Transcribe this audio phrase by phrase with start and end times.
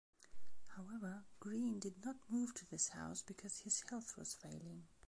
[0.69, 4.87] However, Green did not move to this house because his health was failing.